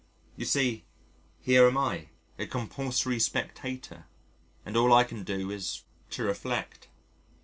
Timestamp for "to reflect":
6.09-6.87